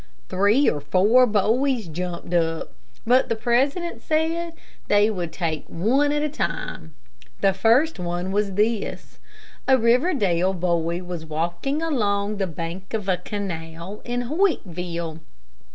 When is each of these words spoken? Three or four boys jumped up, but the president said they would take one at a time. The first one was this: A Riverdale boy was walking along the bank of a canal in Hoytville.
Three 0.29 0.67
or 0.67 0.81
four 0.81 1.27
boys 1.27 1.87
jumped 1.87 2.33
up, 2.33 2.73
but 3.05 3.29
the 3.29 3.35
president 3.35 4.01
said 4.01 4.53
they 4.87 5.11
would 5.11 5.31
take 5.31 5.63
one 5.67 6.11
at 6.11 6.23
a 6.23 6.27
time. 6.27 6.95
The 7.41 7.53
first 7.53 7.99
one 7.99 8.31
was 8.31 8.53
this: 8.53 9.19
A 9.67 9.77
Riverdale 9.77 10.55
boy 10.55 11.03
was 11.03 11.23
walking 11.23 11.83
along 11.83 12.37
the 12.37 12.47
bank 12.47 12.95
of 12.95 13.07
a 13.07 13.17
canal 13.17 14.01
in 14.03 14.23
Hoytville. 14.23 15.19